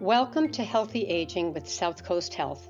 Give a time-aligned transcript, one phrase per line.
[0.00, 2.68] Welcome to Healthy Aging with South Coast Health,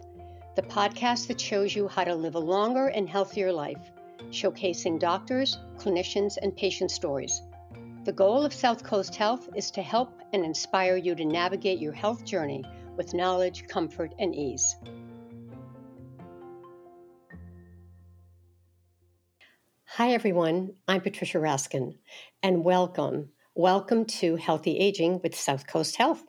[0.55, 3.91] the podcast that shows you how to live a longer and healthier life,
[4.31, 7.43] showcasing doctors, clinicians, and patient stories.
[8.05, 11.93] The goal of South Coast Health is to help and inspire you to navigate your
[11.93, 12.65] health journey
[12.97, 14.77] with knowledge, comfort, and ease.
[19.87, 20.75] Hi, everyone.
[20.87, 21.97] I'm Patricia Raskin,
[22.45, 23.31] and welcome.
[23.57, 26.25] Welcome to Healthy Aging with South Coast Health.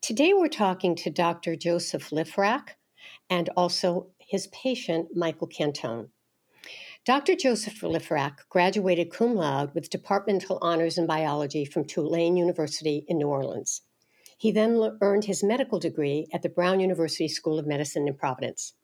[0.00, 1.56] Today, we're talking to Dr.
[1.56, 2.70] Joseph Lifrak
[3.30, 6.08] and also his patient, Michael Cantone.
[7.04, 7.34] Dr.
[7.34, 13.26] Joseph Lifrak graduated cum laude with departmental honors in biology from Tulane University in New
[13.26, 13.82] Orleans.
[14.38, 18.74] He then earned his medical degree at the Brown University School of Medicine in Providence.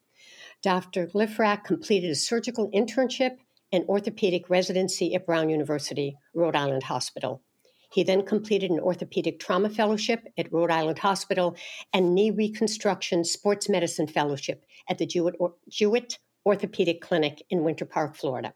[0.62, 1.06] Dr.
[1.08, 3.36] Lifrak completed a surgical internship
[3.72, 7.42] and orthopedic residency at Brown University, Rhode Island Hospital.
[7.90, 11.56] He then completed an orthopedic trauma fellowship at Rhode Island Hospital
[11.92, 15.36] and knee reconstruction sports medicine fellowship at the Jewett,
[15.68, 18.52] Jewett Orthopedic Clinic in Winter Park, Florida.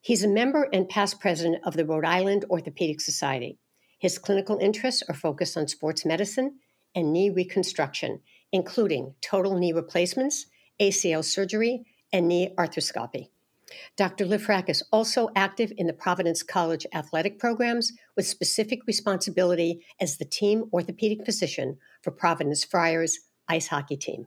[0.00, 3.58] He's a member and past president of the Rhode Island Orthopedic Society.
[3.98, 6.58] His clinical interests are focused on sports medicine
[6.94, 8.20] and knee reconstruction,
[8.52, 10.46] including total knee replacements,
[10.80, 13.30] ACL surgery, and knee arthroscopy.
[13.96, 14.26] Dr.
[14.26, 20.24] Lifrak is also active in the Providence College athletic programs with specific responsibility as the
[20.24, 24.26] team orthopedic physician for Providence Friars ice hockey team.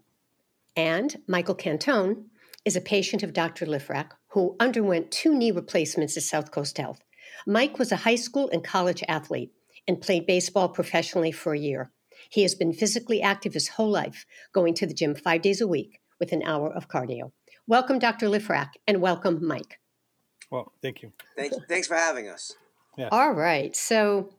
[0.76, 2.26] And Michael Cantone
[2.66, 3.66] is a patient of Dr.
[3.66, 7.00] Lifrak who underwent two knee replacements at South Coast Health.
[7.46, 9.52] Mike was a high school and college athlete
[9.88, 11.92] and played baseball professionally for a year.
[12.30, 15.68] He has been physically active his whole life, going to the gym five days a
[15.68, 17.32] week with an hour of cardio.
[17.68, 18.28] Welcome, Dr.
[18.28, 19.80] Lifrak, and welcome, Mike.
[20.52, 21.12] Well, thank you.
[21.36, 22.56] Thank, thanks for having us.
[22.98, 23.10] Yeah.
[23.12, 23.76] All right.
[23.76, 24.34] So,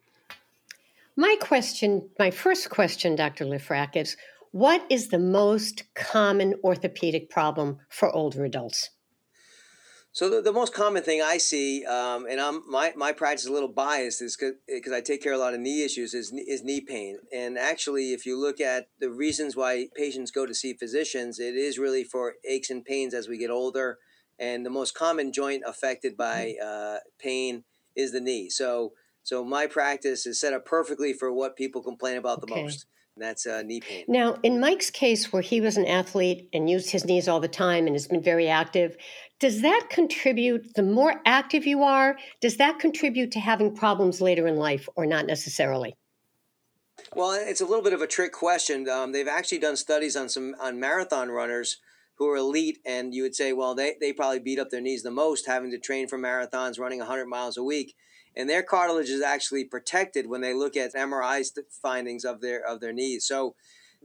[1.17, 3.45] my question, my first question, Dr.
[3.45, 4.17] Lifrak, is
[4.53, 8.91] what is the most common orthopedic problem for older adults?
[10.13, 13.51] So the, the most common thing I see, um, and I'm my, my practice is
[13.51, 16.33] a little biased, is because I take care of a lot of knee issues, is
[16.33, 17.19] is knee pain.
[17.33, 21.55] And actually, if you look at the reasons why patients go to see physicians, it
[21.55, 23.99] is really for aches and pains as we get older.
[24.41, 27.65] And the most common joint affected by uh, pain
[27.99, 28.49] is the knee.
[28.49, 28.93] So
[29.23, 32.63] so my practice is set up perfectly for what people complain about the okay.
[32.63, 32.87] most.
[33.19, 34.05] That's uh, knee pain.
[34.07, 37.49] Now, in Mike's case, where he was an athlete and used his knees all the
[37.49, 38.97] time and has been very active,
[39.41, 40.73] does that contribute?
[40.75, 45.05] The more active you are, does that contribute to having problems later in life, or
[45.05, 45.97] not necessarily?
[47.15, 48.89] Well, it's a little bit of a trick question.
[48.89, 51.79] Um, they've actually done studies on some on marathon runners
[52.19, 55.03] who are elite, and you would say, well, they, they probably beat up their knees
[55.03, 57.95] the most, having to train for marathons, running 100 miles a week
[58.39, 61.45] and their cartilage is actually protected when they look at MRI
[61.83, 63.27] findings of their of their knees.
[63.27, 63.57] So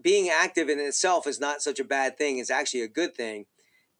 [0.02, 2.40] being active in itself is not such a bad thing.
[2.40, 3.46] It's actually a good thing.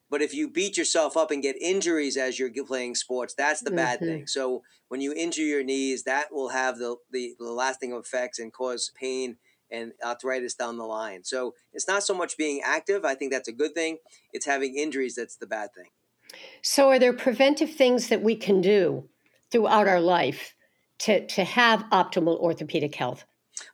[0.10, 3.72] But if you beat yourself up and get injuries as you're playing sports, that's the
[3.72, 4.08] bad mm-hmm.
[4.08, 4.28] thing.
[4.28, 8.54] So when you injure your knees, that will have the, the, the lasting effects and
[8.54, 9.38] cause pain
[9.74, 11.24] and arthritis down the line.
[11.24, 13.04] So it's not so much being active.
[13.04, 13.98] I think that's a good thing.
[14.32, 15.90] It's having injuries that's the bad thing.
[16.62, 19.10] So are there preventive things that we can do
[19.52, 20.56] throughout our life
[21.00, 23.26] to, to have optimal orthopedic health?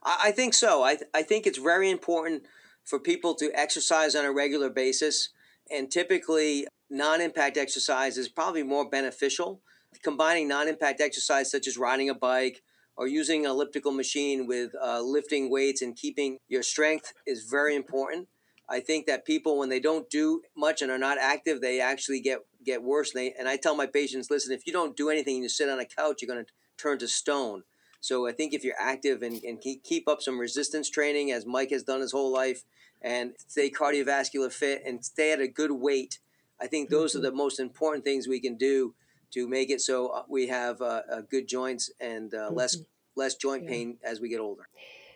[0.04, 0.84] I think so.
[0.84, 2.44] I, th- I think it's very important
[2.84, 5.30] for people to exercise on a regular basis.
[5.72, 9.62] And typically, non impact exercise is probably more beneficial.
[10.04, 12.62] Combining non impact exercise, such as riding a bike
[13.00, 17.74] or using an elliptical machine with uh, lifting weights and keeping your strength, is very
[17.74, 18.28] important.
[18.68, 22.20] I think that people, when they don't do much and are not active, they actually
[22.20, 23.16] get get worse.
[23.16, 25.50] And, they, and I tell my patients, listen, if you don't do anything and you
[25.50, 27.64] sit on a couch, you're going to turn to stone.
[28.02, 31.72] So I think if you're active and, and keep up some resistance training, as Mike
[31.72, 32.64] has done his whole life,
[33.02, 36.20] and stay cardiovascular fit and stay at a good weight,
[36.60, 37.26] I think those mm-hmm.
[37.26, 38.94] are the most important things we can do
[39.32, 42.56] to make it so uh, we have uh, uh, good joints and uh, mm-hmm.
[42.56, 42.78] less
[43.16, 44.70] less joint pain as we get older.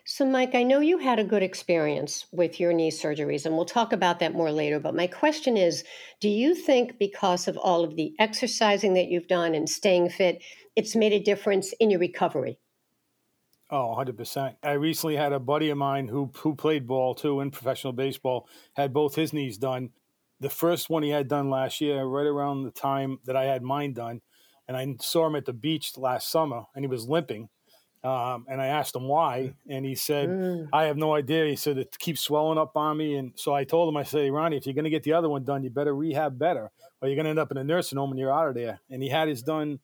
[0.06, 3.64] So, Mike, I know you had a good experience with your knee surgeries, and we'll
[3.64, 4.78] talk about that more later.
[4.78, 5.82] But my question is
[6.20, 10.42] Do you think because of all of the exercising that you've done and staying fit,
[10.76, 12.58] it's made a difference in your recovery?
[13.70, 14.56] Oh, 100%.
[14.62, 18.46] I recently had a buddy of mine who, who played ball too in professional baseball,
[18.74, 19.90] had both his knees done.
[20.44, 23.62] The first one he had done last year, right around the time that I had
[23.62, 24.20] mine done.
[24.68, 27.48] And I saw him at the beach last summer, and he was limping
[28.04, 30.68] um, and I asked him why, and he said, mm.
[30.74, 33.64] "I have no idea." He said it keeps swelling up on me, and so I
[33.64, 35.70] told him, "I said, Ronnie, if you're going to get the other one done, you
[35.70, 36.70] better rehab better,
[37.00, 38.80] or you're going to end up in a nursing home and you're out of there."
[38.90, 39.80] And he had his done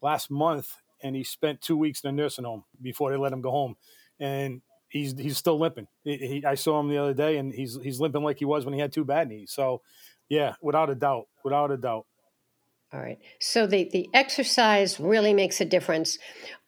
[0.00, 3.40] last month, and he spent two weeks in a nursing home before they let him
[3.40, 3.76] go home,
[4.20, 4.62] and
[4.94, 5.88] he's he's still limping.
[6.04, 8.64] He, he, I saw him the other day, and he's he's limping like he was
[8.64, 9.52] when he had two bad knees.
[9.52, 9.82] So,
[10.30, 12.06] yeah, without a doubt, without a doubt.
[12.92, 13.18] All right.
[13.40, 16.16] So the, the exercise really makes a difference.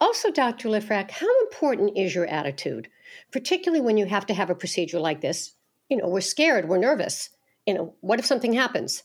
[0.01, 0.69] Also, Dr.
[0.69, 2.89] Lifrak, how important is your attitude,
[3.31, 5.53] particularly when you have to have a procedure like this?
[5.89, 7.31] You know, we're scared, we're nervous.
[7.65, 9.05] You know, what if something happens?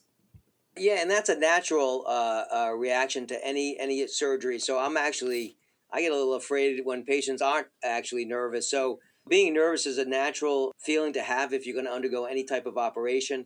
[0.75, 4.57] Yeah, and that's a natural uh, uh, reaction to any any surgery.
[4.57, 5.57] So I'm actually
[5.93, 8.69] I get a little afraid when patients aren't actually nervous.
[8.69, 12.43] So being nervous is a natural feeling to have if you're going to undergo any
[12.43, 13.45] type of operation.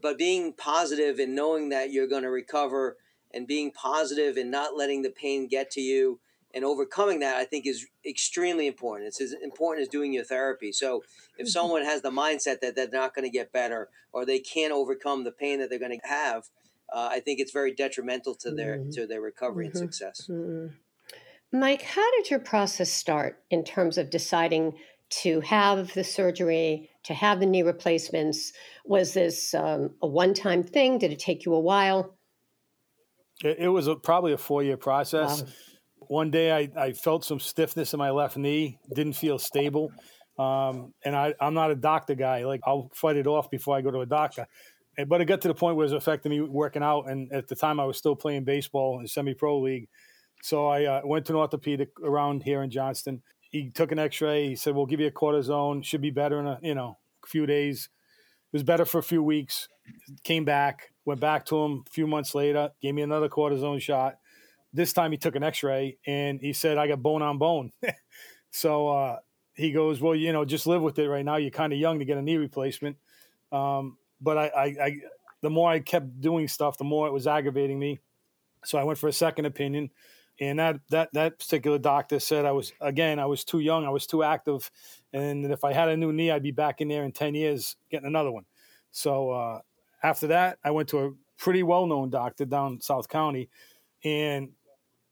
[0.00, 2.96] But being positive and knowing that you're going to recover
[3.32, 6.20] and being positive and not letting the pain get to you
[6.54, 9.08] and overcoming that, I think, is extremely important.
[9.08, 10.72] It's as important as doing your therapy.
[10.72, 11.02] So,
[11.36, 11.50] if mm-hmm.
[11.50, 15.24] someone has the mindset that they're not going to get better or they can't overcome
[15.24, 16.44] the pain that they're going to have,
[16.92, 18.90] uh, I think it's very detrimental to their mm-hmm.
[18.92, 19.78] to their recovery mm-hmm.
[19.78, 20.28] and success.
[20.30, 21.58] Mm-hmm.
[21.58, 24.74] Mike, how did your process start in terms of deciding
[25.08, 28.52] to have the surgery, to have the knee replacements?
[28.84, 30.98] Was this um, a one time thing?
[30.98, 32.16] Did it take you a while?
[33.44, 35.42] It, it was a, probably a four year process.
[35.42, 35.48] Wow.
[36.08, 39.92] One day I, I felt some stiffness in my left knee, didn't feel stable.
[40.38, 42.44] Um, and I, I'm not a doctor guy.
[42.44, 44.46] Like I'll fight it off before I go to a doctor.
[45.08, 47.10] But it got to the point where it was affecting me working out.
[47.10, 49.88] And at the time I was still playing baseball in semi pro league.
[50.42, 53.22] So I uh, went to an orthopedic around here in Johnston.
[53.50, 54.48] He took an X-ray.
[54.48, 55.84] He said, "We'll give you a cortisone.
[55.84, 57.88] Should be better in a you know few days."
[58.52, 59.68] It was better for a few weeks.
[60.24, 60.92] Came back.
[61.04, 62.70] Went back to him a few months later.
[62.80, 64.18] Gave me another cortisone shot.
[64.72, 67.72] This time he took an X-ray and he said, "I got bone on bone."
[68.50, 69.18] so uh,
[69.54, 71.36] he goes, "Well, you know, just live with it right now.
[71.36, 72.96] You're kind of young to get a knee replacement."
[73.52, 74.96] Um, but I, I, I,
[75.42, 78.00] the more I kept doing stuff, the more it was aggravating me.
[78.64, 79.90] So I went for a second opinion
[80.40, 83.90] and that that that particular doctor said I was again I was too young, I
[83.90, 84.70] was too active,
[85.12, 87.76] and if I had a new knee, I'd be back in there in ten years
[87.90, 88.44] getting another one.
[88.90, 89.60] So uh,
[90.02, 93.48] after that, I went to a pretty well known doctor down South County,
[94.04, 94.50] and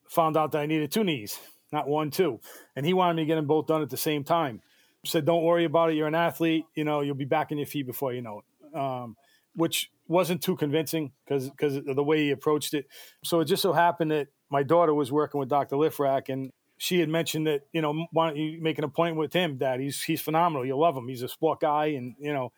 [0.08, 1.38] found out that I needed two knees,
[1.72, 2.40] not one, two,
[2.76, 4.60] and he wanted me to get them both done at the same time.
[5.06, 5.96] Said, "Don't worry about it.
[5.96, 6.64] You're an athlete.
[6.74, 9.16] You know you'll be back in your feet before you know it." Um,
[9.54, 12.86] which wasn't too convincing because because the way he approached it.
[13.22, 15.76] So it just so happened that my daughter was working with Dr.
[15.76, 19.32] Lifrak, and she had mentioned that you know why don't you make an appointment with
[19.32, 19.80] him, Dad?
[19.80, 20.66] He's he's phenomenal.
[20.66, 21.08] You'll love him.
[21.08, 22.52] He's a sport guy, and you know,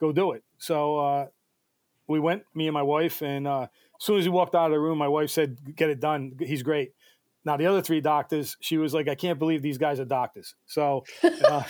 [0.00, 0.42] go do it.
[0.58, 1.26] So uh,
[2.08, 3.68] we went, me and my wife, and uh, as
[4.04, 6.32] soon as he walked out of the room, my wife said, "Get it done.
[6.40, 6.92] He's great."
[7.44, 10.54] Now the other three doctors, she was like, "I can't believe these guys are doctors."
[10.66, 11.04] So,
[11.44, 11.62] uh,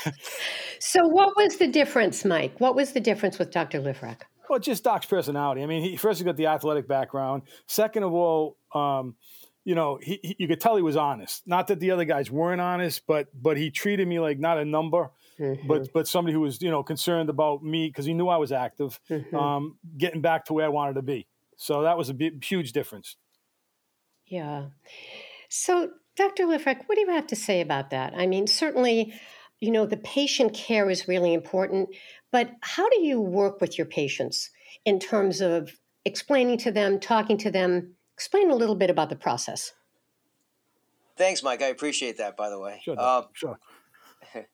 [0.80, 2.58] so what was the difference, Mike?
[2.58, 3.80] What was the difference with Dr.
[3.80, 4.22] Lifrak?
[4.48, 5.62] Well, just Doc's personality.
[5.62, 7.42] I mean, he first he got the athletic background.
[7.68, 9.14] Second of all, um,
[9.64, 11.46] you know, he, he, you could tell he was honest.
[11.46, 14.64] Not that the other guys weren't honest, but but he treated me like not a
[14.64, 15.66] number, mm-hmm.
[15.66, 18.52] but but somebody who was you know concerned about me because he knew I was
[18.52, 19.36] active, mm-hmm.
[19.36, 21.26] um, getting back to where I wanted to be.
[21.56, 23.16] So that was a big, huge difference.
[24.26, 24.66] Yeah.
[25.50, 26.44] So, Dr.
[26.44, 28.14] Lifrak, what do you have to say about that?
[28.16, 29.12] I mean, certainly,
[29.60, 31.90] you know, the patient care is really important,
[32.32, 34.50] but how do you work with your patients
[34.86, 35.70] in terms of
[36.04, 37.94] explaining to them, talking to them?
[38.20, 39.72] Explain a little bit about the process.
[41.16, 41.62] Thanks, Mike.
[41.62, 42.82] I appreciate that, by the way.
[42.84, 42.94] Sure.
[42.98, 43.58] Uh, sure.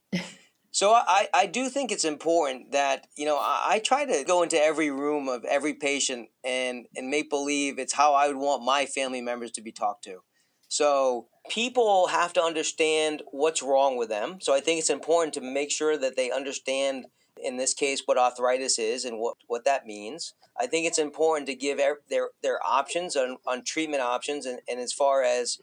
[0.70, 4.44] so I, I do think it's important that, you know, I, I try to go
[4.44, 8.63] into every room of every patient and, and make believe it's how I would want
[8.63, 10.20] my family members to be talked to.
[10.69, 14.39] So people have to understand what's wrong with them.
[14.41, 17.06] So I think it's important to make sure that they understand–
[17.43, 20.34] in this case what arthritis is and what, what that means.
[20.58, 21.78] I think it's important to give
[22.08, 25.58] their their options on, on treatment options and, and as far as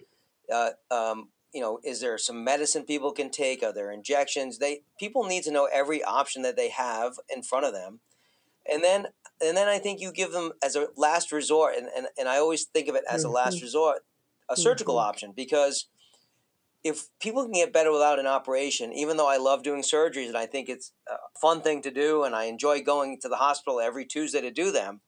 [0.52, 3.64] uh, um, you know, is there some medicine people can take?
[3.64, 4.58] Are there injections?
[4.58, 8.00] They people need to know every option that they have in front of them,
[8.70, 9.08] and then
[9.40, 12.38] and then I think you give them as a last resort, and and, and I
[12.38, 13.30] always think of it as mm-hmm.
[13.30, 14.00] a last resort,
[14.50, 15.10] a surgical mm-hmm.
[15.10, 15.88] option because
[16.84, 20.38] if people can get better without an operation, even though I love doing surgeries and
[20.38, 23.80] I think it's a fun thing to do and I enjoy going to the hospital
[23.80, 25.02] every Tuesday to do them,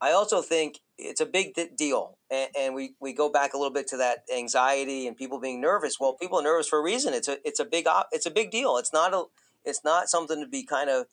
[0.00, 2.18] I also think it's a big deal.
[2.30, 5.60] And, and, we, we go back a little bit to that anxiety and people being
[5.60, 5.98] nervous.
[6.00, 7.14] Well, people are nervous for a reason.
[7.14, 8.76] It's a it's a big it's a big deal.
[8.76, 9.24] It's not a
[9.64, 11.06] it's not something to be kind of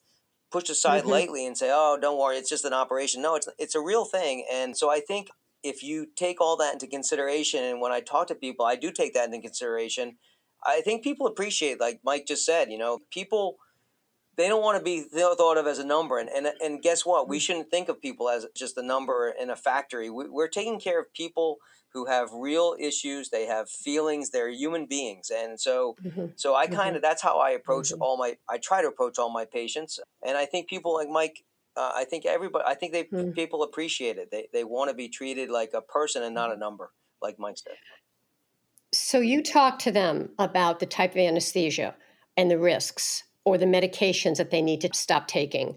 [0.50, 1.10] pushed aside mm-hmm.
[1.10, 4.04] lightly and say, "Oh, don't worry, it's just an operation." No, it's it's a real
[4.04, 4.46] thing.
[4.52, 5.28] And so I think
[5.64, 8.92] if you take all that into consideration, and when I talk to people, I do
[8.92, 10.18] take that into consideration.
[10.64, 13.56] I think people appreciate, like Mike just said, you know, people
[14.36, 17.28] they don't want to be thought of as a number, and and and guess what?
[17.28, 17.40] We mm.
[17.40, 20.10] shouldn't think of people as just a number in a factory.
[20.10, 21.58] We, we're taking care of people
[21.92, 23.30] who have real issues.
[23.30, 24.30] They have feelings.
[24.30, 26.26] They're human beings, and so mm-hmm.
[26.36, 27.02] so I kind of mm-hmm.
[27.02, 28.02] that's how I approach mm-hmm.
[28.02, 28.36] all my.
[28.48, 31.44] I try to approach all my patients, and I think people like Mike.
[31.76, 32.64] Uh, I think everybody.
[32.66, 33.30] I think they mm-hmm.
[33.32, 34.30] people appreciate it.
[34.30, 37.58] They they want to be treated like a person and not a number, like Mike
[37.58, 37.74] said.
[38.92, 41.96] So you talk to them about the type of anesthesia
[42.36, 45.76] and the risks, or the medications that they need to stop taking.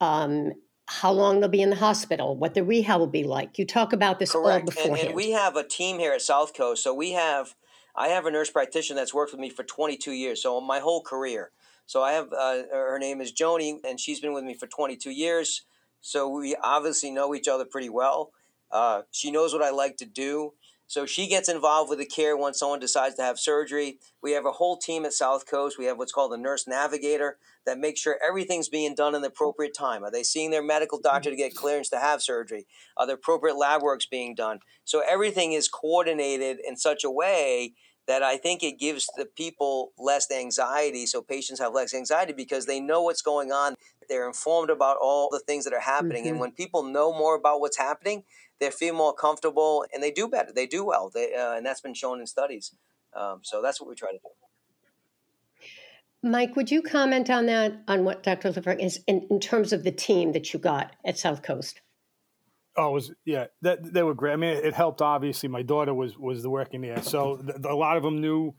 [0.00, 0.52] Um,
[0.88, 3.58] how long they'll be in the hospital, what the rehab will be like.
[3.58, 4.60] You talk about this Correct.
[4.60, 4.98] all beforehand.
[4.98, 6.82] And, and we have a team here at South Coast.
[6.82, 7.54] So we have,
[7.94, 10.42] I have a nurse practitioner that's worked with me for 22 years.
[10.42, 11.50] So my whole career.
[11.88, 15.10] So I have, uh, her name is Joni, and she's been with me for 22
[15.10, 15.62] years.
[16.02, 18.30] So we obviously know each other pretty well.
[18.70, 20.52] Uh, she knows what I like to do.
[20.86, 23.98] So she gets involved with the care when someone decides to have surgery.
[24.22, 25.78] We have a whole team at South Coast.
[25.78, 29.28] We have what's called a nurse navigator that makes sure everything's being done in the
[29.28, 30.04] appropriate time.
[30.04, 32.66] Are they seeing their medical doctor to get clearance to have surgery?
[32.98, 34.60] Are the appropriate lab works being done?
[34.84, 37.72] So everything is coordinated in such a way
[38.08, 41.04] that I think it gives the people less anxiety.
[41.06, 43.76] So patients have less anxiety because they know what's going on.
[44.08, 46.24] They're informed about all the things that are happening.
[46.24, 46.32] Mm-hmm.
[46.32, 48.24] And when people know more about what's happening,
[48.60, 50.50] they feel more comfortable and they do better.
[50.52, 52.74] They do well, they, uh, and that's been shown in studies.
[53.14, 54.28] Um, so that's what we try to do.
[56.22, 58.50] Mike, would you comment on that, on what Dr.
[58.50, 61.80] Lifrak is in, in terms of the team that you got at South Coast?
[62.78, 64.34] Oh, was yeah, that they were great.
[64.34, 65.02] I mean, it, helped.
[65.02, 68.54] Obviously, my daughter was was the working there, so a lot of them knew,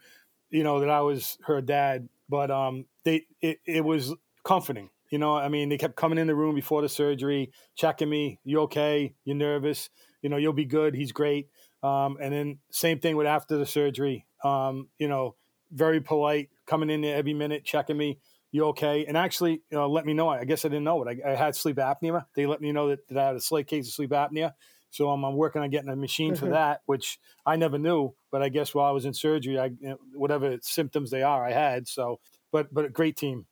[0.50, 2.10] you know, that I was her dad.
[2.28, 4.90] But um, they it, it was comforting.
[5.10, 8.40] You know, I mean, they kept coming in the room before the surgery, checking me.
[8.44, 9.16] You okay?
[9.24, 9.90] You nervous?
[10.22, 10.96] You know, you'll be good.
[10.96, 11.48] He's great.
[11.82, 14.26] Um, and then same thing with after the surgery.
[14.44, 15.36] Um, you know,
[15.72, 18.20] very polite, coming in there every minute, checking me.
[18.51, 19.06] You okay?
[19.06, 20.29] And actually, you know, let me know.
[20.29, 21.22] I guess I didn't know it.
[21.24, 22.25] I, I had sleep apnea.
[22.36, 24.53] They let me know that, that I had a slight case of sleep apnea.
[24.91, 26.46] So I'm working on getting a machine mm-hmm.
[26.46, 28.15] for that, which I never knew.
[28.32, 31.46] But I guess while I was in surgery, I you know, whatever symptoms they are,
[31.46, 31.88] I had.
[31.88, 32.20] So,
[32.51, 33.46] but but a great team.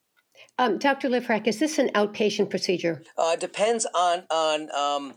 [0.57, 1.09] Um, Dr.
[1.09, 3.03] Lifrak, is this an outpatient procedure?
[3.17, 5.13] Uh, depends on on um,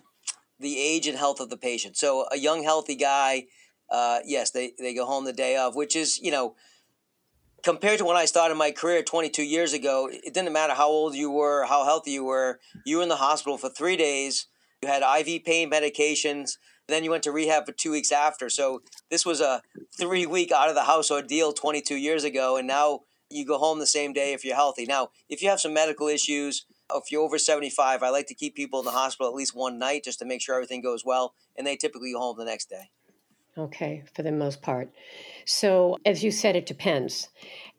[0.59, 1.97] the age and health of the patient.
[1.97, 3.47] So a young, healthy guy,
[3.91, 6.55] uh, yes, they, they go home the day of, which is, you know,
[7.63, 11.15] compared to when I started my career 22 years ago, it didn't matter how old
[11.15, 12.61] you were, how healthy you were.
[12.85, 14.47] You were in the hospital for three days.
[14.83, 16.53] You had IV pain medications.
[16.89, 18.49] Then you went to rehab for two weeks after.
[18.49, 19.63] So this was a
[19.97, 22.57] three week out of the house ordeal 22 years ago.
[22.57, 23.01] And now
[23.31, 24.87] you go home the same day if you're healthy.
[24.87, 28.57] Now, if you have some medical issues, if you're over 75, I like to keep
[28.57, 31.35] people in the hospital at least one night just to make sure everything goes well.
[31.57, 32.91] And they typically go home the next day.
[33.59, 34.91] Okay, for the most part.
[35.45, 37.29] So, as you said, it depends.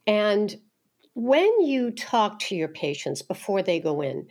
[0.05, 0.55] And
[1.13, 4.27] when you talk to your patients before they go in,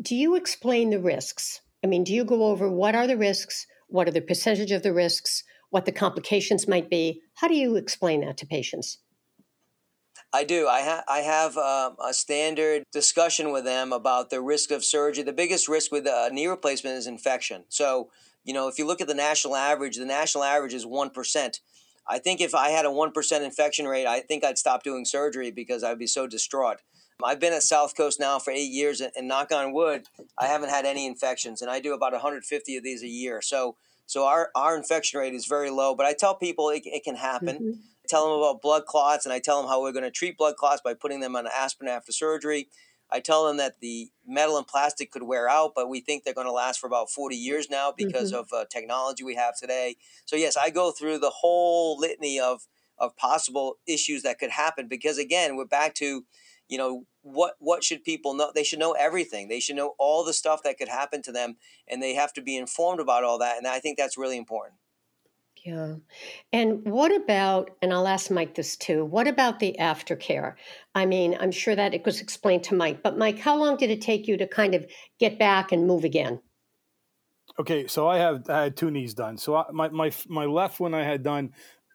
[0.00, 1.60] do you explain the risks?
[1.82, 3.66] I mean, do you go over what are the risks?
[3.88, 5.44] What are the percentage of the risks?
[5.70, 7.20] What the complications might be?
[7.34, 8.98] How do you explain that to patients?
[10.32, 10.66] I do.
[10.66, 15.22] I, ha- I have um, a standard discussion with them about the risk of surgery.
[15.22, 17.64] The biggest risk with a knee replacement is infection.
[17.68, 18.10] So,
[18.44, 21.60] you know, if you look at the national average, the national average is 1%.
[22.06, 25.50] I think if I had a 1% infection rate, I think I'd stop doing surgery
[25.50, 26.78] because I'd be so distraught.
[27.22, 30.06] I've been at South Coast now for eight years, and, and knock on wood,
[30.38, 33.40] I haven't had any infections, and I do about 150 of these a year.
[33.40, 37.04] So, so our, our infection rate is very low, but I tell people it, it
[37.04, 37.56] can happen.
[37.56, 40.36] Mm-hmm tell them about blood clots, and I tell them how we're going to treat
[40.36, 42.68] blood clots by putting them on aspirin after surgery.
[43.14, 46.34] I tell them that the metal and plastic could wear out, but we think they're
[46.34, 48.40] going to last for about 40 years now because mm-hmm.
[48.40, 49.94] of uh, technology we have today.
[50.24, 52.62] So, yes, I go through the whole litany of,
[52.98, 56.24] of possible issues that could happen because, again, we're back to,
[56.68, 58.50] you know, what what should people know?
[58.52, 59.46] They should know everything.
[59.46, 61.56] They should know all the stuff that could happen to them,
[61.88, 63.58] and they have to be informed about all that.
[63.58, 64.74] And I think that's really important.
[65.64, 65.94] Yeah.
[66.52, 70.56] And what about, and I'll ask Mike this too, what about the aftercare?
[70.94, 73.90] I mean, I'm sure that it was explained to Mike, but Mike, how long did
[73.90, 74.84] it take you to kind of
[75.18, 76.40] get back and move again?
[77.58, 79.38] Okay, so I have I had two knees done.
[79.38, 81.52] So I, my my my left one I had done,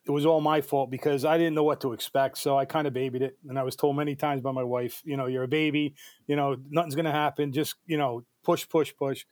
[0.08, 2.38] it was all my fault because I didn't know what to expect.
[2.38, 5.02] So I kind of babied it, and I was told many times by my wife,
[5.04, 5.96] you know, you're a baby,
[6.28, 7.52] you know, nothing's gonna happen.
[7.52, 9.26] Just you know, push, push, push.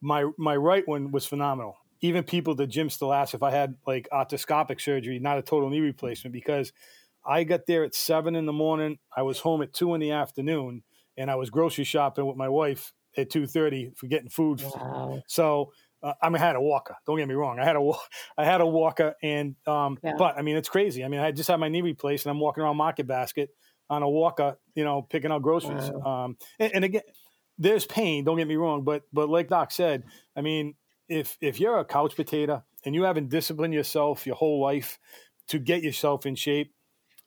[0.00, 3.74] My my right one was phenomenal even people the gym still ask if I had
[3.86, 6.72] like arthroscopic surgery, not a total knee replacement, because
[7.26, 8.98] I got there at seven in the morning.
[9.14, 10.82] I was home at two in the afternoon,
[11.16, 14.62] and I was grocery shopping with my wife at two thirty for getting food.
[14.62, 15.22] Wow.
[15.26, 16.96] So uh, I mean, I had a walker.
[17.06, 17.58] Don't get me wrong.
[17.58, 17.92] I had a
[18.36, 20.14] I had a walker, and um, yeah.
[20.16, 21.04] but I mean, it's crazy.
[21.04, 23.50] I mean, I just had my knee replaced, and I'm walking around Market Basket
[23.90, 25.90] on a walker, you know, picking out groceries.
[25.90, 26.24] Wow.
[26.24, 27.02] Um, and, and again,
[27.58, 28.24] there's pain.
[28.24, 30.04] Don't get me wrong, but but like Doc said,
[30.36, 30.74] I mean,
[31.08, 34.98] if if you're a couch potato and you haven't disciplined yourself your whole life
[35.48, 36.72] to get yourself in shape,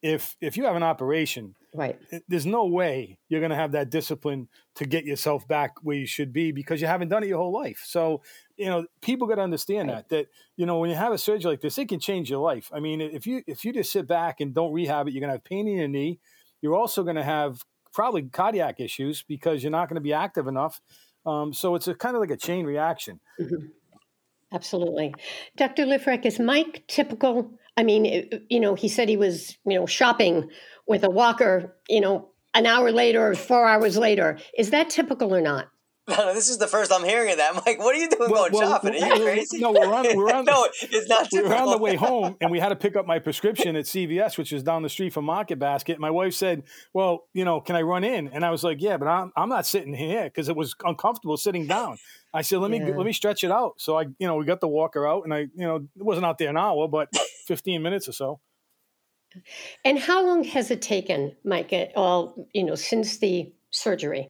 [0.02, 3.74] if if you have an operation, right, eh, there's no way you're going to have
[3.74, 7.28] that discipline to get yourself back where you should be because you haven't done it
[7.28, 7.84] your whole life.
[7.86, 8.22] So
[8.58, 10.08] you know, people got to understand right.
[10.10, 12.40] that that you know when you have a surgery like this, it can change your
[12.40, 12.70] life.
[12.74, 15.30] I mean, if you if you just sit back and don't rehab it, you're going
[15.30, 16.20] to have pain in your knee.
[16.62, 20.48] You're also going to have probably cardiac issues because you're not going to be active
[20.48, 20.82] enough.
[21.26, 23.20] Um, so it's a kind of like a chain reaction.
[23.40, 23.68] Mm-hmm.
[24.54, 25.14] Absolutely.
[25.56, 25.86] Dr.
[25.86, 27.52] Lifrak, is Mike typical?
[27.78, 30.50] I mean, you know, he said he was, you know, shopping
[30.88, 34.38] with a walker, you know, an hour later or four hours later.
[34.58, 35.71] Is that typical or not?
[36.08, 37.56] No, this is the first I'm hearing of that.
[37.56, 39.02] I'm like, what are you doing well, going well, shopping?
[39.02, 39.60] Are you crazy?
[39.60, 42.52] No, we're on, we're on, no, it's not We were on the way home and
[42.52, 45.26] we had to pick up my prescription at CVS, which is down the street from
[45.26, 46.00] Market Basket.
[46.00, 48.30] My wife said, well, you know, can I run in?
[48.30, 51.38] And I was like, yeah, but I'm, I'm not sitting here because it was uncomfortable
[51.38, 51.98] sitting down.
[52.34, 52.96] I said, let me, yeah.
[52.96, 53.74] let me stretch it out.
[53.78, 56.26] So I, you know, we got the walker out and I, you know, it wasn't
[56.26, 57.10] out there an hour, but
[57.46, 58.40] 15 minutes or so.
[59.86, 64.28] And how long has it taken, Mike, all, you know, since the surgery?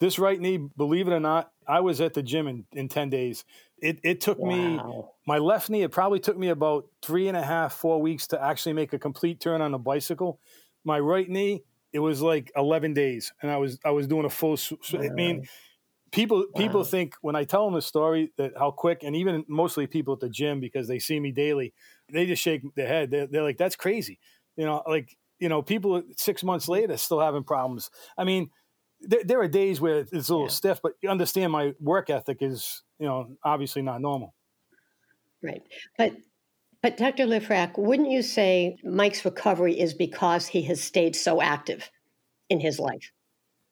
[0.00, 3.10] This right knee, believe it or not, I was at the gym in, in 10
[3.10, 3.44] days.
[3.78, 4.48] It, it took wow.
[4.48, 4.80] me,
[5.26, 8.42] my left knee, it probably took me about three and a half, four weeks to
[8.42, 10.40] actually make a complete turn on a bicycle.
[10.84, 14.30] My right knee, it was like 11 days and I was, I was doing a
[14.30, 14.56] full,
[14.92, 15.00] wow.
[15.00, 15.46] I mean,
[16.12, 16.60] people, wow.
[16.60, 20.14] people think when I tell them the story that how quick, and even mostly people
[20.14, 21.74] at the gym, because they see me daily,
[22.12, 23.10] they just shake their head.
[23.10, 24.18] They're, they're like, that's crazy.
[24.56, 27.90] You know, like, you know, people six months later still having problems.
[28.16, 28.50] I mean,
[29.00, 30.48] there, there are days where it's a little yeah.
[30.48, 34.34] stiff, but you understand my work ethic is, you know, obviously not normal.
[35.42, 35.62] Right.
[35.96, 36.12] But
[36.82, 37.26] but Dr.
[37.26, 41.90] Lifrak, wouldn't you say Mike's recovery is because he has stayed so active
[42.48, 43.10] in his life?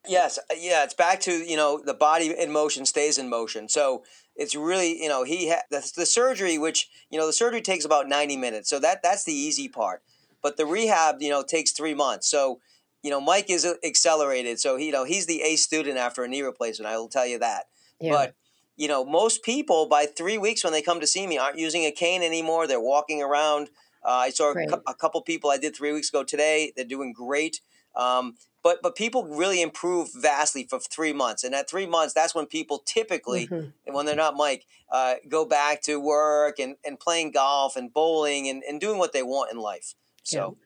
[0.09, 3.69] Yes, yeah, it's back to, you know, the body in motion stays in motion.
[3.69, 4.05] So
[4.35, 7.85] it's really, you know, he had the, the surgery which, you know, the surgery takes
[7.85, 8.69] about 90 minutes.
[8.69, 10.03] So that that's the easy part.
[10.43, 12.29] But the rehab, you know, takes 3 months.
[12.29, 12.61] So
[13.07, 16.29] you know, Mike is accelerated, so he, you know he's the A student after a
[16.29, 16.93] knee replacement.
[16.93, 17.67] I will tell you that.
[18.01, 18.11] Yeah.
[18.11, 18.35] But
[18.77, 21.85] you know, most people by three weeks when they come to see me aren't using
[21.85, 22.67] a cane anymore.
[22.67, 23.69] They're walking around.
[24.05, 26.73] Uh, I saw a, a, couple people I did three weeks ago today.
[26.75, 27.61] They're doing great.
[27.95, 32.35] Um, but but people really improve vastly for three months, and at three months, that's
[32.35, 33.95] when people typically, mm-hmm.
[33.95, 38.49] when they're not Mike, uh, go back to work and, and playing golf and bowling
[38.49, 39.95] and, and doing what they want in life.
[40.25, 40.65] So, yeah.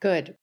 [0.00, 0.36] good.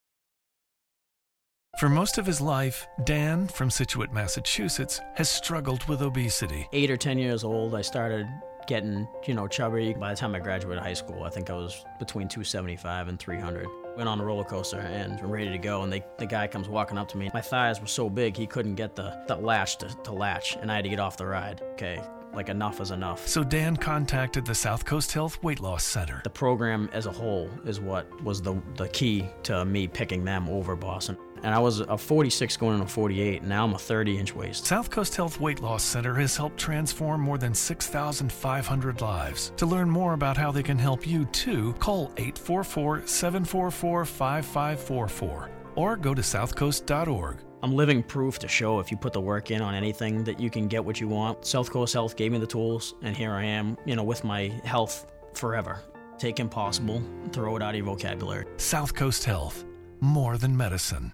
[1.79, 6.67] For most of his life, Dan from Scituate, Massachusetts, has struggled with obesity.
[6.73, 8.27] Eight or 10 years old, I started
[8.67, 9.93] getting, you know, chubby.
[9.93, 13.65] By the time I graduated high school, I think I was between 275 and 300.
[13.95, 16.67] Went on a roller coaster and I'm ready to go, and they, the guy comes
[16.67, 17.31] walking up to me.
[17.33, 20.69] My thighs were so big, he couldn't get the, the latch to, to latch, and
[20.69, 21.61] I had to get off the ride.
[21.75, 23.25] Okay, like enough is enough.
[23.25, 26.19] So Dan contacted the South Coast Health Weight Loss Center.
[26.25, 30.49] The program as a whole is what was the, the key to me picking them
[30.49, 33.43] over Boston and I was a 46 going into 48.
[33.43, 34.65] Now I'm a 30 inch waist.
[34.65, 39.51] South Coast Health Weight Loss Center has helped transform more than 6,500 lives.
[39.57, 45.95] To learn more about how they can help you too, call 844 744 5544 or
[45.95, 47.37] go to southcoast.org.
[47.61, 50.49] I'm living proof to show if you put the work in on anything that you
[50.49, 51.45] can get what you want.
[51.45, 54.47] South Coast Health gave me the tools, and here I am, you know, with my
[54.63, 55.81] health forever.
[56.17, 58.45] Take impossible, throw it out of your vocabulary.
[58.57, 59.65] South Coast Health,
[59.99, 61.13] more than medicine.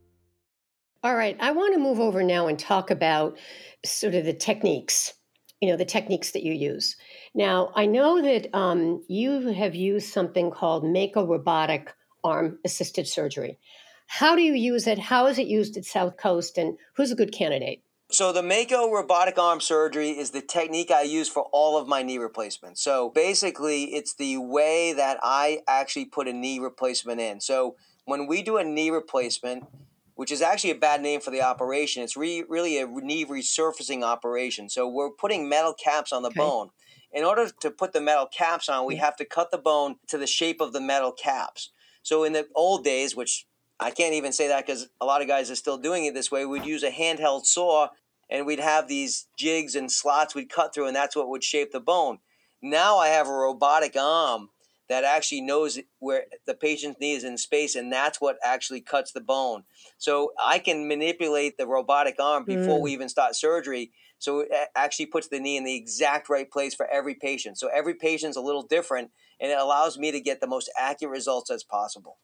[1.06, 3.38] All right, I want to move over now and talk about
[3.86, 5.14] sort of the techniques,
[5.62, 6.96] you know, the techniques that you use.
[7.36, 13.60] Now, I know that um, you have used something called Mako robotic arm assisted surgery.
[14.08, 14.98] How do you use it?
[14.98, 16.58] How is it used at South Coast?
[16.58, 17.84] And who's a good candidate?
[18.10, 22.02] So the Mako robotic arm surgery is the technique I use for all of my
[22.02, 22.82] knee replacements.
[22.82, 27.42] So basically, it's the way that I actually put a knee replacement in.
[27.42, 29.68] So when we do a knee replacement,
[30.16, 32.02] which is actually a bad name for the operation.
[32.02, 34.70] It's re- really a knee resurfacing operation.
[34.70, 36.40] So we're putting metal caps on the okay.
[36.40, 36.70] bone.
[37.12, 40.18] In order to put the metal caps on, we have to cut the bone to
[40.18, 41.70] the shape of the metal caps.
[42.02, 43.46] So in the old days, which
[43.80, 46.32] I can't even say that because a lot of guys are still doing it this
[46.32, 47.90] way, we'd use a handheld saw
[48.30, 51.72] and we'd have these jigs and slots we'd cut through, and that's what would shape
[51.72, 52.20] the bone.
[52.62, 54.50] Now I have a robotic arm
[54.90, 59.12] that actually knows where the patient's knee is in space, and that's what actually cuts
[59.12, 59.64] the bone.
[59.98, 62.82] So I can manipulate the robotic arm before mm.
[62.82, 63.92] we even start surgery.
[64.20, 67.58] So it actually puts the knee in the exact right place for every patient.
[67.58, 71.12] So every patient's a little different, and it allows me to get the most accurate
[71.12, 72.18] results as possible.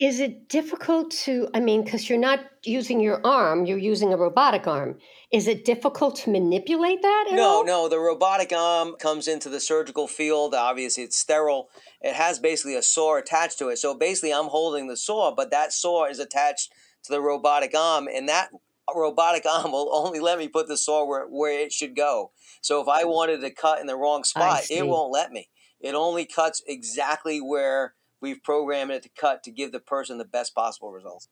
[0.00, 4.16] Is it difficult to, I mean, because you're not using your arm, you're using a
[4.16, 4.96] robotic arm.
[5.30, 7.64] Is it difficult to manipulate that at no, all?
[7.66, 7.86] no.
[7.86, 10.54] The robotic arm comes into the surgical field.
[10.54, 11.68] Obviously, it's sterile.
[12.00, 13.76] It has basically a saw attached to it.
[13.76, 16.72] So basically, I'm holding the saw, but that saw is attached
[17.04, 18.48] to the robotic arm, and that
[18.94, 22.32] robotic arm will only let me put the saw where, where it should go.
[22.62, 25.50] So if I wanted to cut in the wrong spot, it won't let me.
[25.78, 30.24] It only cuts exactly where we've programmed it to cut to give the person the
[30.24, 31.28] best possible results.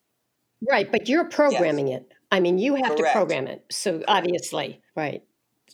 [0.67, 2.11] Right, but you're programming it.
[2.31, 3.65] I mean, you have to program it.
[3.71, 5.23] So obviously, right.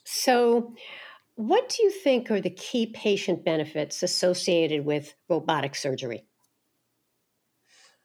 [0.03, 0.75] So,
[1.35, 6.25] what do you think are the key patient benefits associated with robotic surgery?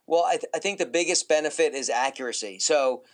[0.07, 2.59] Well, I, th- I think the biggest benefit is accuracy.
[2.59, 3.05] So,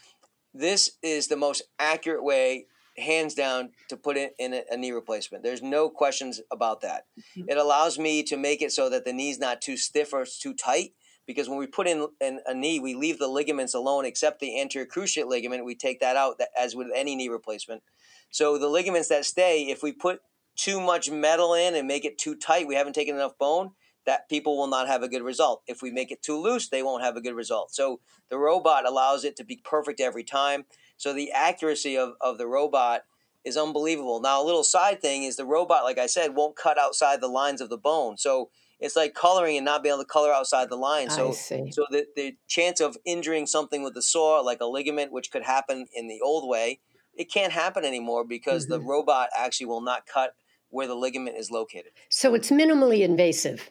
[0.54, 2.66] this is the most accurate way,
[2.98, 5.44] hands down, to put it in a, a knee replacement.
[5.44, 7.04] There's no questions about that.
[7.18, 7.50] Mm-hmm.
[7.50, 10.54] It allows me to make it so that the knee's not too stiff or too
[10.54, 10.92] tight.
[11.26, 14.60] Because when we put in, in a knee, we leave the ligaments alone, except the
[14.60, 15.64] anterior cruciate ligament.
[15.64, 17.82] We take that out, that, as with any knee replacement.
[18.30, 20.20] So the ligaments that stay, if we put
[20.56, 23.72] too much metal in and make it too tight, we haven't taken enough bone,
[24.06, 25.62] that people will not have a good result.
[25.66, 27.74] If we make it too loose, they won't have a good result.
[27.74, 27.98] So
[28.30, 30.64] the robot allows it to be perfect every time.
[30.96, 33.02] So the accuracy of, of the robot
[33.44, 34.20] is unbelievable.
[34.20, 37.28] Now, a little side thing is the robot, like I said, won't cut outside the
[37.28, 38.16] lines of the bone.
[38.18, 41.10] So it's like coloring and not being able to color outside the line.
[41.10, 45.30] So so the, the chance of injuring something with the saw, like a ligament, which
[45.30, 46.80] could happen in the old way,
[47.14, 48.88] it can't happen anymore because the mm-hmm.
[48.88, 50.34] robot actually will not cut
[50.68, 51.92] where the ligament is located.
[52.10, 53.70] So it's minimally invasive.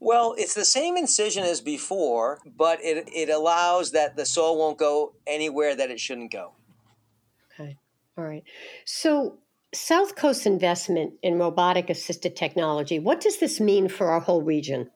[0.00, 4.78] Well, it's the same incision as before, but it, it allows that the saw won't
[4.78, 6.52] go anywhere that it shouldn't go.
[7.52, 7.76] Okay.
[8.16, 8.44] All right.
[8.84, 9.38] So
[9.74, 14.90] South Coast investment in robotic assisted technology, what does this mean for our whole region?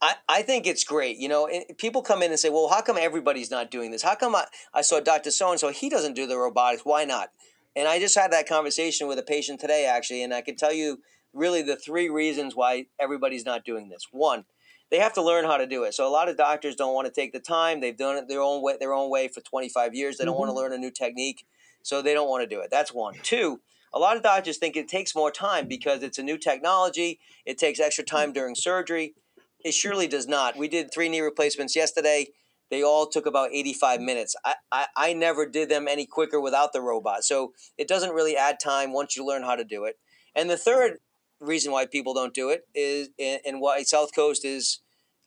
[0.00, 1.18] I, I think it's great.
[1.18, 4.02] You know, it, people come in and say, well, how come everybody's not doing this?
[4.02, 5.30] How come I, I saw Dr.
[5.30, 6.84] So and so, he doesn't do the robotics?
[6.84, 7.30] Why not?
[7.74, 10.72] And I just had that conversation with a patient today, actually, and I can tell
[10.72, 10.98] you
[11.32, 14.06] really the three reasons why everybody's not doing this.
[14.10, 14.44] One,
[14.90, 15.94] they have to learn how to do it.
[15.94, 17.80] So a lot of doctors don't want to take the time.
[17.80, 20.18] They've done it their own way, their own way for 25 years.
[20.18, 20.62] They don't want to mm-hmm.
[20.62, 21.46] learn a new technique,
[21.82, 22.68] so they don't want to do it.
[22.70, 23.14] That's one.
[23.22, 23.60] Two,
[23.94, 27.20] a lot of doctors think it takes more time because it's a new technology.
[27.44, 28.34] It takes extra time mm.
[28.34, 29.14] during surgery.
[29.64, 30.56] It surely does not.
[30.56, 32.28] We did three knee replacements yesterday.
[32.70, 34.34] They all took about 85 minutes.
[34.44, 37.22] I, I, I never did them any quicker without the robot.
[37.22, 39.98] So it doesn't really add time once you learn how to do it.
[40.34, 40.98] And the third
[41.42, 44.80] reason why people don't do it is, and why South Coast is,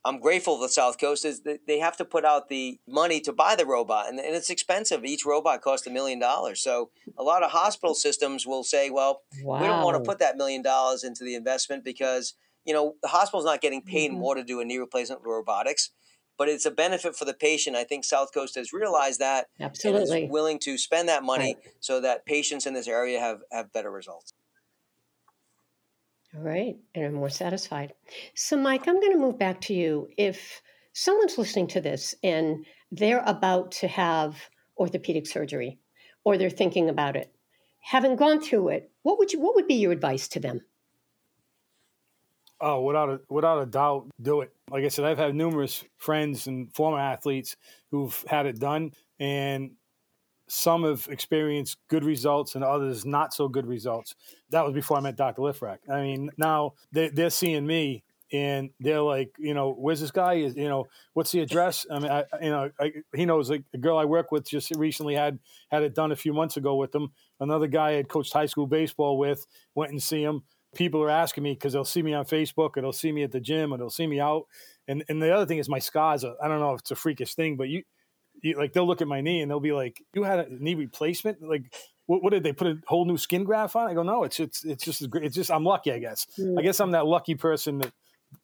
[0.03, 3.33] I'm grateful for South Coast, is that they have to put out the money to
[3.33, 4.07] buy the robot.
[4.07, 5.03] And, and it's expensive.
[5.03, 6.61] Each robot costs a million dollars.
[6.61, 9.59] So a lot of hospital systems will say, well, Wow.
[9.61, 12.33] we don't want to put that million dollars into the investment because
[12.65, 14.15] you know the hospital's not getting paid Mhm.
[14.15, 15.91] more to do a knee replacement with robotics
[16.37, 20.23] but it's a benefit for the patient i think south coast has realized that Absolutely.
[20.23, 23.91] is willing to spend that money so that patients in this area have have better
[23.91, 24.33] results
[26.35, 27.93] All right, and I'm more satisfied.
[28.33, 30.09] So, Mike, I'm going to move back to you.
[30.17, 34.35] If someone's listening to this and they're about to have
[34.77, 35.79] orthopedic surgery,
[36.25, 37.33] or they're thinking about it,
[37.81, 39.39] having gone through it, what would you?
[39.39, 40.61] What would be your advice to them?
[42.59, 44.53] Oh, without a without a doubt, do it.
[44.69, 47.55] Like I said, I've had numerous friends and former athletes
[47.91, 49.71] who've had it done, and
[50.47, 54.15] some have experienced good results and others not so good results.
[54.51, 55.41] That was before I met Dr.
[55.41, 55.79] Lifrak.
[55.91, 60.35] I mean, now they, they're seeing me and they're like, you know, where's this guy?
[60.35, 61.85] Is you know, what's the address?
[61.89, 64.71] I mean, I, you know, I, he knows like the girl I work with just
[64.75, 67.11] recently had had it done a few months ago with them.
[67.39, 70.43] Another guy I had coached high school baseball with went and see him.
[70.75, 73.31] People are asking me because they'll see me on Facebook or they'll see me at
[73.31, 74.45] the gym or they'll see me out.
[74.87, 76.23] And and the other thing is my scars.
[76.23, 77.83] Are, I don't know if it's a freakish thing, but you,
[78.57, 81.41] like they'll look at my knee and they'll be like, "You had a knee replacement?
[81.41, 81.73] Like,
[82.05, 84.39] what, what did they put a whole new skin graft on?" I go, "No, it's
[84.39, 86.27] it's it's just great- it's just I'm lucky, I guess.
[86.57, 87.91] I guess I'm that lucky person that,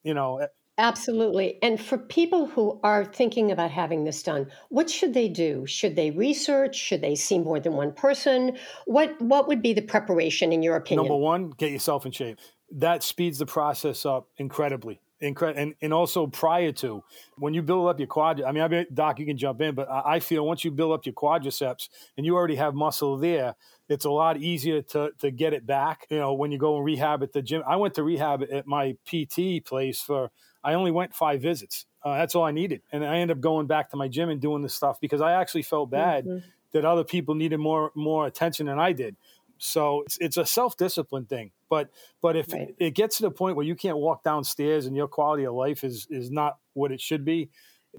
[0.02, 0.46] you know, eh,
[0.78, 1.58] Absolutely.
[1.62, 5.66] And for people who are thinking about having this done, what should they do?
[5.66, 6.76] Should they research?
[6.76, 8.56] Should they see more than one person?
[8.86, 11.06] What what would be the preparation in your opinion?
[11.06, 12.38] number one, get yourself in shape.
[12.70, 15.00] That speeds the process up incredibly.
[15.22, 17.04] Incre- and, and also prior to
[17.38, 19.74] when you build up your quad, I mean, I mean, Doc, you can jump in,
[19.74, 23.16] but I I feel once you build up your quadriceps and you already have muscle
[23.16, 23.54] there,
[23.88, 26.06] it's a lot easier to, to get it back.
[26.10, 28.66] You know, when you go and rehab at the gym, I went to rehab at
[28.66, 30.30] my PT place for,
[30.64, 31.86] I only went five visits.
[32.04, 32.82] Uh, that's all I needed.
[32.92, 35.32] And I ended up going back to my gym and doing this stuff because I
[35.32, 36.26] actually felt bad
[36.72, 39.16] that other people needed more, more attention than I did.
[39.58, 41.52] So it's, it's a self discipline thing.
[41.72, 41.88] But
[42.20, 42.74] but if Right.
[42.78, 45.84] it gets to the point where you can't walk downstairs and your quality of life
[45.84, 47.48] is is not what it should be,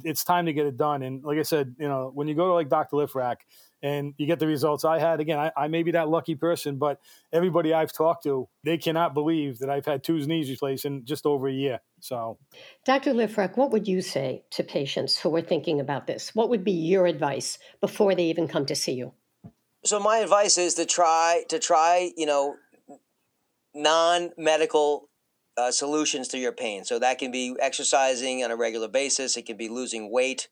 [0.04, 1.02] it's time to get it done.
[1.02, 2.98] And like I said, you know, when you go to like Dr.
[2.98, 3.38] Lifrak
[3.82, 6.78] and you get the results I had, again, I, I may be that lucky person,
[6.78, 7.00] but
[7.32, 11.26] everybody I've talked to, they cannot believe that I've had two knees replaced in just
[11.26, 11.80] over a year.
[12.00, 12.38] So
[12.86, 13.14] Dr.
[13.14, 16.36] Lifrak, what would you say to patients who are thinking about this?
[16.36, 19.14] What would be your advice before they even come to see you?
[19.84, 22.56] So my advice is to try to try, you know,
[23.76, 25.10] non-medical
[25.58, 26.84] uh, solutions to your pain.
[26.84, 29.38] So that can be exercising on a regular basis.
[29.38, 30.50] It can be losing weight.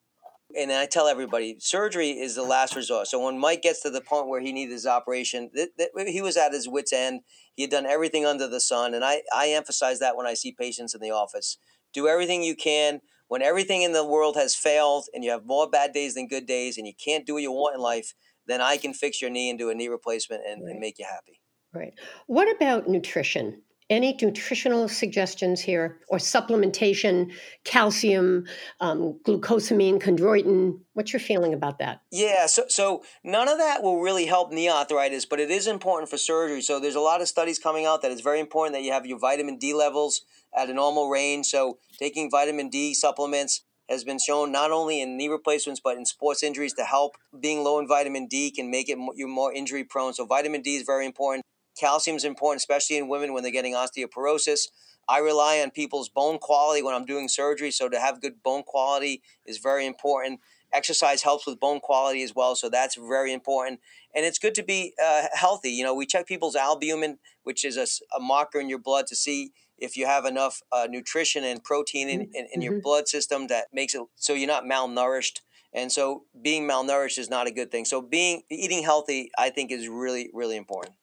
[0.57, 3.07] And I tell everybody, surgery is the last resort.
[3.07, 6.21] So when Mike gets to the point where he needed his operation, th- th- he
[6.21, 7.21] was at his wits' end.
[7.55, 10.51] He had done everything under the sun, and I I emphasize that when I see
[10.51, 11.57] patients in the office.
[11.93, 13.01] Do everything you can.
[13.27, 16.45] When everything in the world has failed, and you have more bad days than good
[16.45, 18.13] days, and you can't do what you want in life,
[18.45, 21.05] then I can fix your knee and do a knee replacement and, and make you
[21.09, 21.39] happy.
[21.73, 21.93] Right.
[22.27, 23.61] What about nutrition?
[23.89, 27.33] Any nutritional suggestions here or supplementation,
[27.65, 28.45] calcium,
[28.79, 30.79] um, glucosamine, chondroitin?
[30.93, 32.01] What's your feeling about that?
[32.09, 36.09] Yeah, so so none of that will really help knee arthritis, but it is important
[36.09, 36.61] for surgery.
[36.61, 39.05] So there's a lot of studies coming out that it's very important that you have
[39.05, 40.21] your vitamin D levels
[40.57, 41.47] at a normal range.
[41.47, 46.05] So taking vitamin D supplements has been shown not only in knee replacements but in
[46.05, 47.17] sports injuries to help.
[47.37, 50.13] Being low in vitamin D can make it you more injury prone.
[50.13, 51.43] So vitamin D is very important.
[51.81, 54.67] Calcium is important, especially in women when they're getting osteoporosis.
[55.09, 58.63] I rely on people's bone quality when I'm doing surgery, so to have good bone
[58.63, 60.39] quality is very important.
[60.71, 63.79] Exercise helps with bone quality as well so that's very important.
[64.15, 67.75] And it's good to be uh, healthy you know we check people's albumin which is
[68.17, 72.07] a marker in your blood to see if you have enough uh, nutrition and protein
[72.07, 72.83] in, in, in your Mhm.
[72.83, 75.37] blood system that makes it so you're not malnourished.
[75.73, 77.85] And so being malnourished is not a good thing.
[77.85, 80.95] So being eating healthy i think is really really important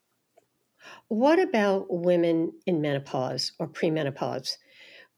[1.09, 4.57] What about women in menopause or premenopause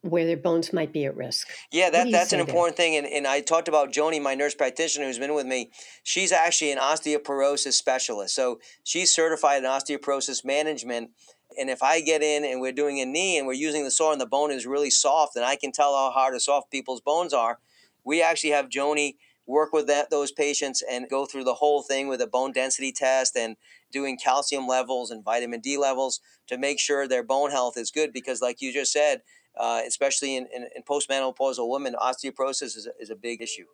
[0.03, 1.49] where their bones might be at risk?
[1.71, 2.47] Yeah, that, that's an say there?
[2.47, 2.97] important thing.
[2.97, 5.71] And, and I talked about Joni, my nurse practitioner who's been with me.
[6.03, 8.35] She's actually an osteoporosis specialist.
[8.35, 11.11] So she's certified in osteoporosis management.
[11.59, 14.13] And if I get in and we're doing a knee and we're using the saw
[14.13, 17.01] and the bone is really soft and I can tell how hard or soft people's
[17.01, 17.59] bones are,
[18.05, 22.09] we actually have Joni work with that, those patients and go through the whole thing
[22.09, 23.57] with a bone density test and
[23.93, 28.13] doing calcium levels and vitamin D levels to make sure their bone health is good.
[28.13, 29.23] Because, like you just said,
[29.59, 33.67] uh, especially in, in, in postmenopausal women, osteoporosis is a, is a big issue.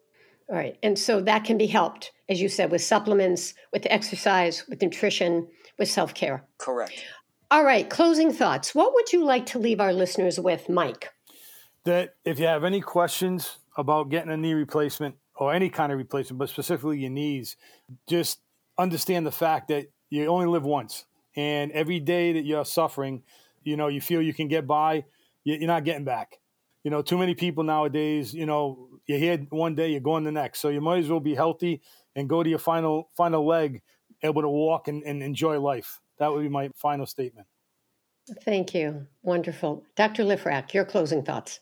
[0.49, 0.77] All right.
[0.83, 5.49] And so that can be helped, as you said, with supplements, with exercise, with nutrition,
[5.79, 6.45] with self care.
[6.59, 7.05] Correct.
[7.51, 7.89] All right.
[7.91, 8.75] Closing thoughts.
[8.75, 11.11] What would you like to leave our listeners with, Mike?
[11.87, 15.99] that if you have any questions about getting a knee replacement or any kind of
[15.99, 17.57] replacement, but specifically your knees,
[18.09, 18.41] just
[18.79, 21.05] understand the fact that you only live once.
[21.37, 23.23] And every day that you're suffering,
[23.63, 25.05] you know, you feel you can get by,
[25.45, 26.39] you- you're not getting back.
[26.83, 30.33] You know, too many people nowadays, you know, you're here one day, you're going the
[30.33, 30.61] next.
[30.61, 31.83] So you might as well be healthy
[32.15, 33.83] and go to your final final leg,
[34.23, 36.01] able to walk and, and enjoy life.
[36.19, 37.47] That would be my final statement.
[38.43, 39.07] Thank you.
[39.23, 39.85] Wonderful.
[39.95, 40.25] Dr.
[40.25, 41.61] Lifrak, your closing thoughts.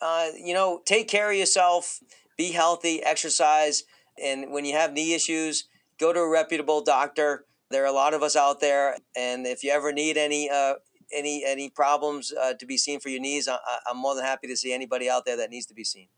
[0.00, 2.00] Uh, you know, take care of yourself,
[2.38, 3.82] be healthy, exercise.
[4.22, 5.68] And when you have knee issues,
[6.00, 7.44] go to a reputable doctor.
[7.70, 8.96] There are a lot of us out there.
[9.14, 10.74] And if you ever need any, uh,
[11.12, 14.46] any any problems uh, to be seen for your knees, I, I'm more than happy
[14.46, 16.08] to see anybody out there that needs to be seen.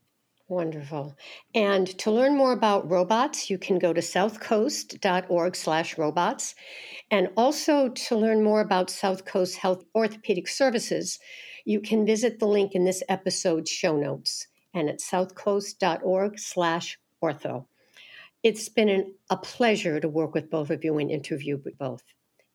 [0.47, 1.15] Wonderful.
[1.55, 6.55] And to learn more about robots, you can go to southcoast.org slash robots.
[7.09, 11.19] And also to learn more about South Coast Health Orthopedic Services,
[11.63, 17.65] you can visit the link in this episode's show notes and at southcoast.org slash ortho.
[18.43, 22.01] It's been an, a pleasure to work with both of you and interview with both.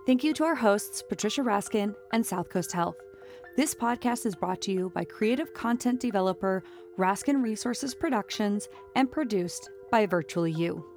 [0.06, 2.96] Thank you to our hosts, Patricia Raskin and South Coast Health.
[3.58, 6.64] This podcast is brought to you by creative content developer
[6.98, 10.89] Raskin Resources Productions and produced by Virtually You.